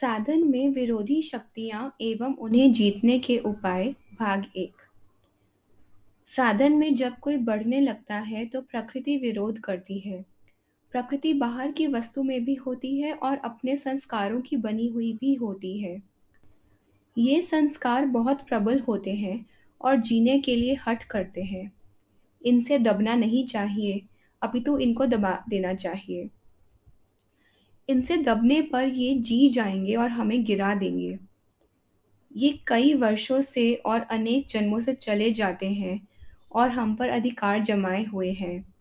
[0.00, 4.74] साधन में विरोधी शक्तियाँ एवं उन्हें जीतने के उपाय। भाग एक।
[6.26, 10.24] साधन में जब कोई बढ़ने लगता है तो प्रकृति विरोध करती है।
[10.90, 15.34] प्रकृति बाहर की वस्तु में भी होती है और अपने संस्कारों की बनी हुई भी
[15.34, 16.02] होती है।
[17.18, 19.46] ये संस्कार बहुत प्रबल होते हैं
[19.80, 21.72] और जीने के लिए हट करते हैं।
[22.46, 24.02] इनसे दबना नहीं चाहिए,
[24.42, 26.30] अपितु इनको दबा देना चाहिए।
[27.88, 31.18] इनसे दबने पर ये जी जाएँगे और हमें गिरा देंगे।
[32.36, 36.08] ये कई वर्षों से और अनेक जन्मों से चले जाते हैं
[36.52, 38.74] और हम पर अधिकार जमाए हुए हैं।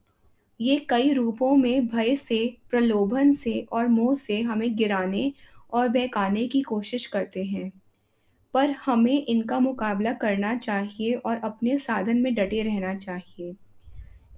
[0.62, 5.34] ये कई रूपों में भय से, प्रलोभन से और मोह से हमें गिराने
[5.74, 7.72] और बहकाने की कोशिश करते हैं।
[8.54, 13.55] पर हमें इनका मुकाबला करना चाहिए और अपने साधन में डटे रहना चाहिए।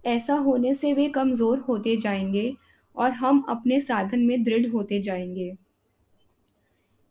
[0.06, 2.56] ऐसा होने से वे कमज़ोर होते जाएँगे
[2.98, 5.58] और हम अपने साधन में दृढ़ होते जाएँगे।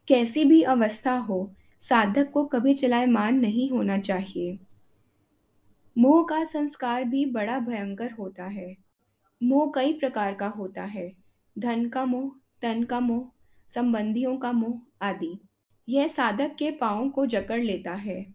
[0.08, 4.58] कैसी भी अवस्था हो, साधक को कभी चलायमान नहीं होना चाहिए।
[5.98, 8.76] मोह का संस्कार भी बड़ा भयंकर होता है।
[9.42, 11.12] मोह कई प्रकार का होता है।
[11.58, 13.30] धन का मोह, तन का मोह,
[13.68, 15.38] संबंधियों का मोह आदि।
[15.88, 18.26] यह साधक के पाँव को जकड़ लेता है।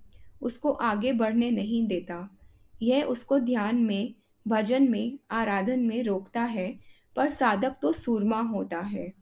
[0.42, 2.38] उसको आगे बढ़ने नहीं देता।
[2.82, 4.14] यह उसको ध्यान में,
[4.48, 9.14] भजन में, आराधन में रोकता है पर साधक तो सूरमा होता है।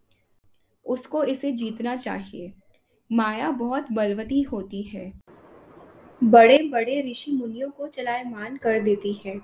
[0.86, 2.54] उसको इसे जीतना चाहिए।
[3.12, 5.14] माया बहुत बलवती होती है।
[6.23, 9.40] बड़े बड़े ऋषि मुनियों को चलायमान कर देती है।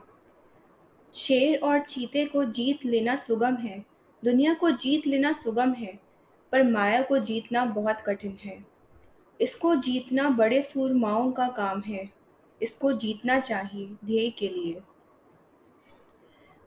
[1.16, 3.86] शेर और चीते को जीत लेना सुगम है।
[4.24, 6.00] दुनिया को जीत लेना सुगम है,
[6.52, 8.66] पर माया को जीतना बहुत कठिन है।
[9.42, 12.10] इसको जीतना बड़े सूरमाओं का काम है।
[12.62, 14.82] इसको जीतना चाहिए ध्येय के लिए।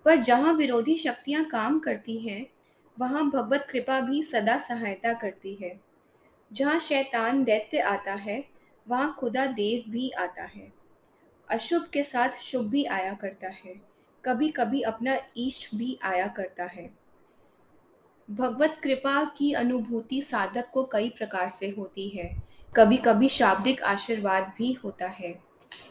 [0.08, 2.46] पर जहाँ विरोधी शक्तियाँ काम करती हैं,
[3.00, 5.80] वहाँ भगवत कृपा भी सदा सहायता करती है।
[6.52, 8.44] जहाँ शैतान दैत्य आता है,
[8.88, 10.72] वहाँ खुदा देव भी आता है।
[11.50, 13.74] अशुभ के साथ शुभ भी आया करता है
[14.24, 16.90] कभी कभी अपना इष्ट भी आया करता है।
[18.30, 22.42] भगवत कृपा की अनुभूति साधक को कई प्रकार से होती है
[22.76, 25.47] कभी कभी शाब्दिक आशीर्वाद भी होता है।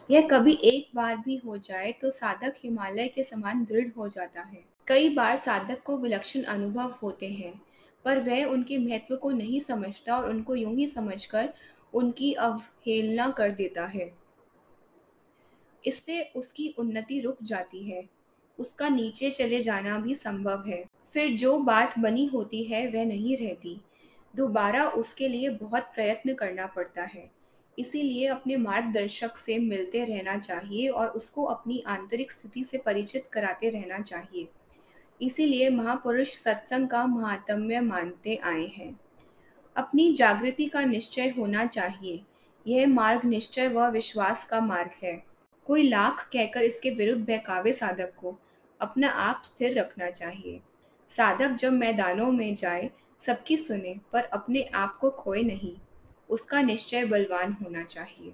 [0.10, 4.42] यह कभी एक बार भी हो जाए तो साधक हिमालय के समान दृढ़ हो जाता
[4.42, 7.54] है। कई बार साधक को विलक्षण अनुभव होते हैं,
[8.06, 11.54] पर वह उनके महत्व को नहीं समझता और उनको यूँ ही समझकर
[11.94, 14.12] उनकी अवहेलना कर देता है।
[15.84, 18.04] इससे उसकी उन्नति रुक जाती है,
[18.60, 23.38] उसका नीचे चले जाना भी संभव है। फिर जो बात बनी होती है, वह नहीं
[23.38, 23.80] रहती।
[24.34, 27.37] दोबारा उसके लिए बहुत प्रयत्न करना पड़ता है।
[27.80, 33.70] इसीलिए अपने मार्गदर्शक से मिलते रहना चाहिए और उसको अपनी आंतरिक स्थिति से परिचित कराते
[33.70, 34.48] रहना चाहिए।
[35.22, 39.00] इसीलिए महापुरुष सत्संग का महात्म्य मानते आए हैं।
[39.76, 42.24] अपनी जागृति का निश्चय होना चाहिए।
[42.68, 45.24] यह मार्ग निश्चय व विश्वास का मार्ग है।
[45.66, 48.40] कोई लाख कहकर इसके विरुद्ध बहकावे साधक को
[48.82, 50.60] अपना आप स्थिर रखना चाहिए।
[51.08, 55.76] साधक जब मैदानों में जाए, सबकी सुने, पर अपने आप को खोए नहीं।
[56.30, 58.34] उसका निश्चय बलवान होना चाहिए।